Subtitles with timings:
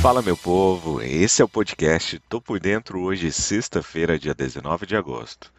[0.00, 4.96] Fala meu povo, esse é o podcast Tô por Dentro hoje, sexta-feira, dia 19 de
[4.96, 5.52] agosto.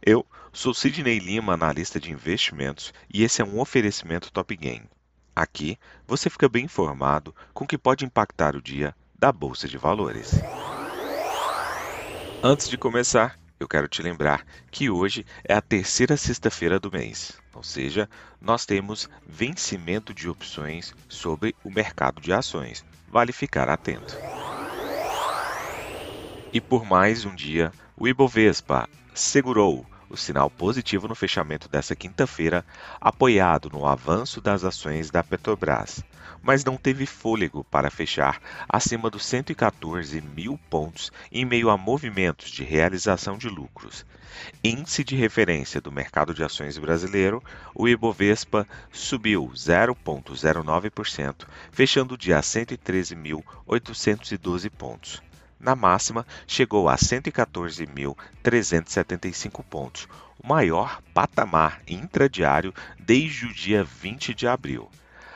[0.00, 4.88] Eu sou Sidney Lima, analista de investimentos, e esse é um oferecimento Top Game.
[5.34, 5.76] Aqui
[6.06, 10.40] você fica bem informado com o que pode impactar o dia da Bolsa de Valores.
[12.44, 17.38] Antes de começar, eu quero te lembrar que hoje é a terceira sexta-feira do mês,
[17.54, 18.08] ou seja,
[18.40, 22.82] nós temos vencimento de opções sobre o mercado de ações.
[23.06, 24.18] Vale ficar atento.
[26.52, 32.66] E por mais um dia, o Ibovespa segurou o sinal positivo no fechamento dessa quinta-feira,
[33.00, 36.02] apoiado no avanço das ações da Petrobras,
[36.42, 42.50] mas não teve fôlego para fechar acima dos 114 mil pontos em meio a movimentos
[42.50, 44.04] de realização de lucros.
[44.64, 47.40] Índice de referência do mercado de ações brasileiro,
[47.74, 55.22] o Ibovespa subiu 0,09%, fechando o dia a 113.812 pontos.
[55.60, 60.08] Na máxima, chegou a 114.375 pontos,
[60.42, 64.88] o maior patamar intradiário desde o dia 20 de abril.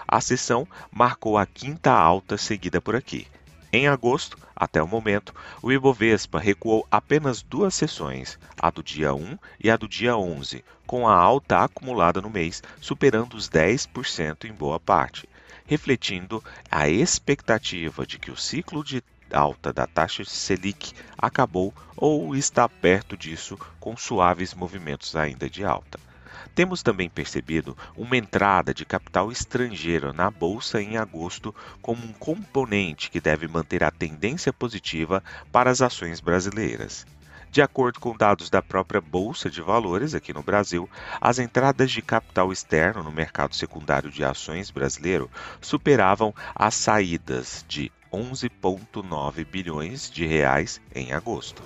[0.09, 3.29] A sessão marcou a quinta alta seguida por aqui.
[3.71, 9.37] Em agosto, até o momento, o Ibovespa recuou apenas duas sessões, a do dia 1
[9.63, 14.53] e a do dia 11, com a alta acumulada no mês superando os 10% em
[14.53, 15.29] boa parte,
[15.67, 19.03] refletindo a expectativa de que o ciclo de
[19.35, 25.99] alta da taxa Selic acabou ou está perto disso com suaves movimentos ainda de alta.
[26.55, 33.11] Temos também percebido uma entrada de capital estrangeiro na bolsa em agosto como um componente
[33.11, 37.05] que deve manter a tendência positiva para as ações brasileiras.
[37.51, 42.03] De acordo com dados da própria Bolsa de Valores aqui no Brasil, as entradas de
[42.03, 50.25] capital externo no mercado secundário de ações brasileiro superavam as saídas de 11,9 bilhões de
[50.25, 51.63] reais em agosto.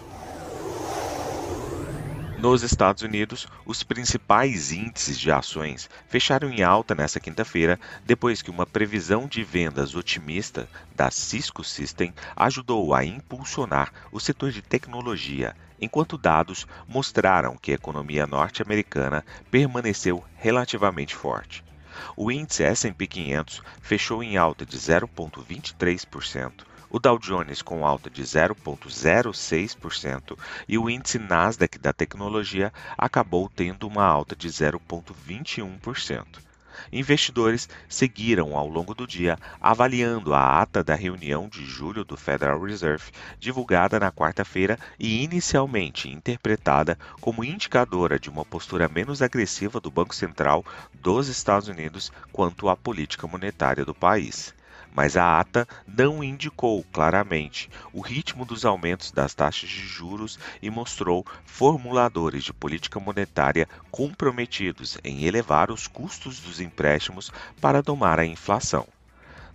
[2.39, 8.51] Nos Estados Unidos, os principais índices de ações fecharam em alta nesta quinta-feira, depois que
[8.51, 15.55] uma previsão de vendas otimista da Cisco System ajudou a impulsionar o setor de tecnologia,
[15.81, 21.68] enquanto dados mostraram que a economia norte-americana permaneceu relativamente forte.
[22.17, 26.53] O índice S&P 500 fechou em alta de 0,23%,
[26.91, 33.87] o Dow Jones com alta de 0,06% e o índice Nasdaq da tecnologia acabou tendo
[33.87, 36.48] uma alta de 0,21%.
[36.93, 42.61] Investidores seguiram ao longo do dia avaliando a ata da reunião de julho do Federal
[42.63, 49.91] Reserve, divulgada na quarta-feira e inicialmente interpretada como indicadora de uma postura menos agressiva do
[49.91, 54.55] Banco Central dos Estados Unidos quanto à política monetária do país
[54.99, 60.69] mas a ata não indicou claramente o ritmo dos aumentos das taxas de juros e
[60.69, 68.27] mostrou formuladores de política monetária comprometidos em elevar os custos dos empréstimos para domar a
[68.27, 68.89] inflação.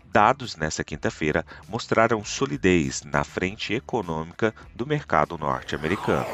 [0.06, 6.26] Dados nesta quinta-feira mostraram solidez na frente econômica do mercado norte-americano.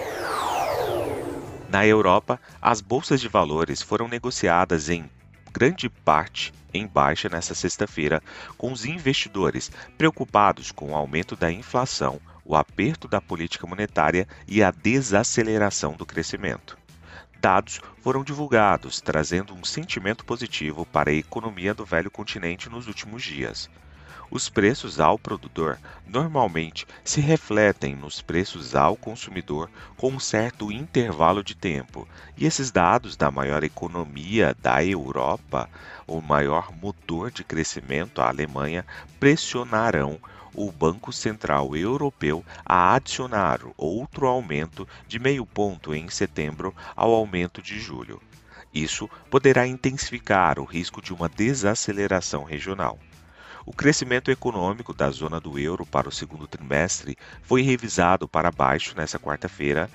[1.68, 5.09] Na Europa, as bolsas de valores foram negociadas em
[5.52, 8.22] grande parte em baixa nesta sexta-feira,
[8.58, 14.64] com os investidores preocupados com o aumento da inflação, o aperto da política monetária e
[14.64, 16.78] a desaceleração do crescimento.
[17.40, 23.24] Dados foram divulgados, trazendo um sentimento positivo para a economia do velho continente nos últimos
[23.24, 23.70] dias.
[24.31, 31.44] Os preços ao produtor normalmente se refletem nos preços ao consumidor com um certo intervalo
[31.44, 32.07] de tempo,
[32.38, 35.67] e esses dados da maior economia da Europa,
[36.06, 38.85] o maior motor de crescimento, a Alemanha,
[39.19, 40.19] pressionarão
[40.53, 47.63] o Banco Central Europeu a adicionar outro aumento de meio ponto em setembro ao aumento
[47.63, 48.22] de julho.
[48.72, 52.99] Isso poderá intensificar o risco de uma desaceleração regional.
[53.66, 58.96] O crescimento econômico da zona do euro para o segundo trimestre foi revisado para baixo
[58.96, 59.90] nesta quarta-feira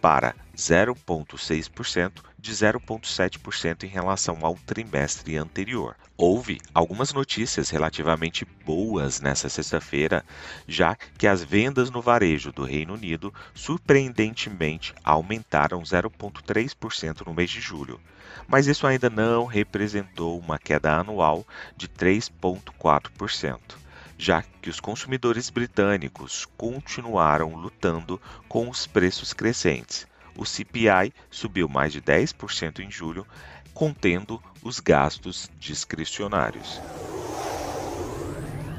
[0.00, 5.94] para 0,6% de 0,7% em relação ao trimestre anterior.
[6.16, 10.24] Houve algumas notícias relativamente boas nessa sexta-feira,
[10.66, 17.60] já que as vendas no varejo do Reino Unido surpreendentemente aumentaram 0,3% no mês de
[17.60, 18.00] julho,
[18.48, 21.46] mas isso ainda não representou uma queda anual
[21.76, 23.80] de 3,4%
[24.18, 30.06] já que os consumidores britânicos continuaram lutando com os preços crescentes.
[30.36, 33.26] O CPI subiu mais de 10% em julho,
[33.74, 36.80] contendo os gastos discricionários.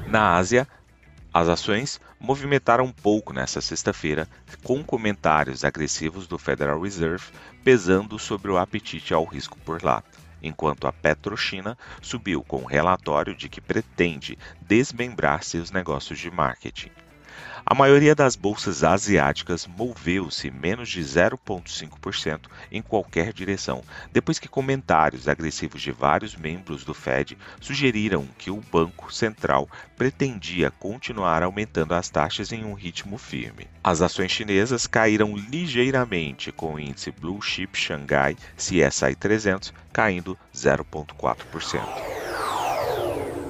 [0.06, 0.68] Na Ásia,
[1.34, 4.28] As ações movimentaram um pouco nesta sexta-feira,
[4.62, 7.26] com comentários agressivos do Federal Reserve
[7.64, 10.00] pesando sobre o apetite ao risco por lá,
[10.40, 16.92] enquanto a Petrochina subiu com um relatório de que pretende desmembrar seus negócios de marketing.
[17.66, 22.40] A maioria das bolsas asiáticas moveu-se menos de 0,5%
[22.70, 23.82] em qualquer direção,
[24.12, 29.66] depois que comentários agressivos de vários membros do Fed sugeriram que o Banco Central
[29.96, 33.66] pretendia continuar aumentando as taxas em um ritmo firme.
[33.82, 42.23] As ações chinesas caíram ligeiramente, com o índice Blue Chip Shanghai CSI 300 caindo 0,4%.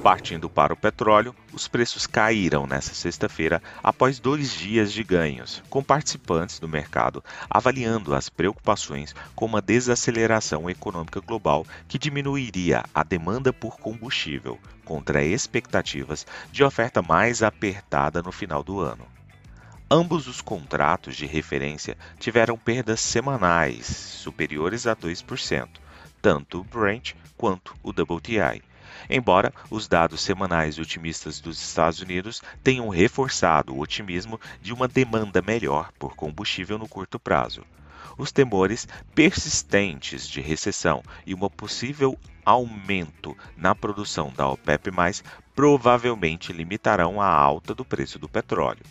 [0.05, 5.81] Partindo para o petróleo, os preços caíram nesta sexta-feira após dois dias de ganhos, com
[5.81, 13.51] participantes do mercado avaliando as preocupações com uma desaceleração econômica global que diminuiria a demanda
[13.51, 19.07] por combustível, contra expectativas de oferta mais apertada no final do ano.
[19.89, 25.67] Ambos os contratos de referência tiveram perdas semanais superiores a 2%,
[26.21, 28.61] tanto o Brent quanto o WTI
[29.09, 35.41] embora os dados semanais otimistas dos Estados Unidos tenham reforçado o otimismo de uma demanda
[35.41, 37.63] melhor por combustível no curto prazo.
[38.17, 44.91] Os temores persistentes de recessão e uma possível aumento na produção da OPEP+,
[45.55, 48.83] provavelmente limitarão a alta do preço do petróleo.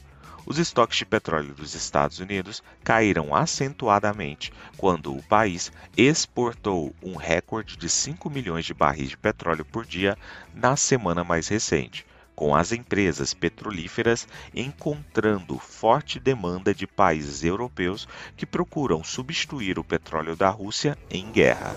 [0.46, 7.78] Os estoques de petróleo dos Estados Unidos caíram acentuadamente quando o país exportou um recorde
[7.78, 10.18] de 5 milhões de barris de petróleo por dia
[10.54, 12.04] na semana mais recente,
[12.34, 18.06] com as empresas petrolíferas encontrando forte demanda de países europeus
[18.36, 21.74] que procuram substituir o petróleo da Rússia em guerra.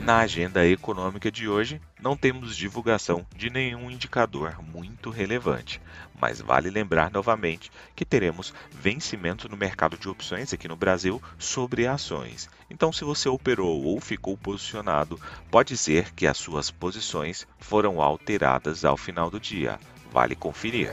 [0.00, 5.80] Na agenda econômica de hoje, não temos divulgação de nenhum indicador muito relevante,
[6.20, 11.86] mas vale lembrar novamente que teremos vencimento no mercado de opções aqui no Brasil sobre
[11.86, 12.50] ações.
[12.68, 18.84] Então, se você operou ou ficou posicionado, pode ser que as suas posições foram alteradas
[18.84, 19.78] ao final do dia.
[20.10, 20.90] Vale conferir.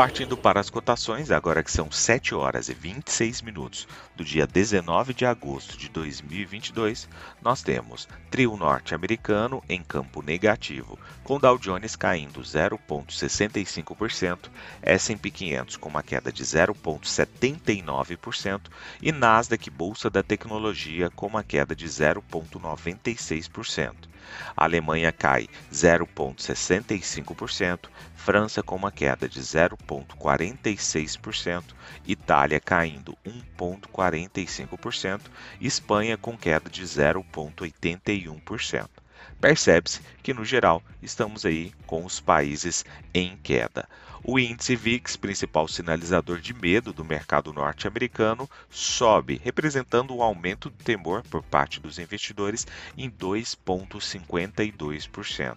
[0.00, 3.86] Partindo para as cotações, agora que são 7 horas e 26 minutos
[4.16, 7.06] do dia 19 de agosto de 2022,
[7.42, 14.48] nós temos trio norte-americano em campo negativo, com Dow Jones caindo 0,65%,
[14.80, 18.62] S&P 500 com uma queda de 0,79%
[19.02, 24.08] e Nasdaq Bolsa da Tecnologia com uma queda de 0,96%.
[24.56, 31.74] A Alemanha cai 0,65%, França com uma queda de 0,46%,
[32.06, 35.22] Itália caindo 1,45%
[35.58, 38.99] e Espanha com queda de 0,81%.
[39.40, 42.84] Percebe-se que, no geral, estamos aí com os países
[43.14, 43.88] em queda.
[44.22, 50.76] O índice VIX, principal sinalizador de medo do mercado norte-americano, sobe, representando um aumento do
[50.76, 52.66] temor por parte dos investidores
[52.98, 55.56] em 2,52%.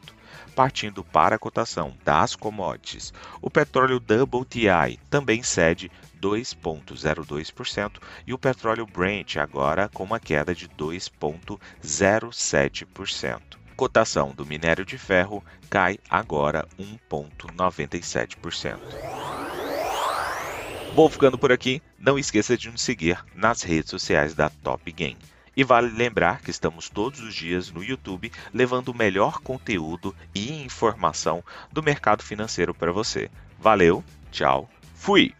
[0.56, 8.88] Partindo para a cotação das commodities, o petróleo WTI também cede 2,02% e o petróleo
[8.88, 18.78] Brent agora com uma queda de 2,07% cotação do minério de ferro cai agora 1,97%.
[20.96, 21.82] Vou ficando por aqui.
[21.98, 25.18] Não esqueça de nos seguir nas redes sociais da Top Game.
[25.56, 30.64] E vale lembrar que estamos todos os dias no YouTube levando o melhor conteúdo e
[30.64, 33.30] informação do mercado financeiro para você.
[33.60, 35.34] Valeu, tchau, fui!